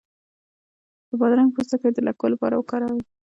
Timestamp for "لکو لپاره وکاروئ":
2.07-3.01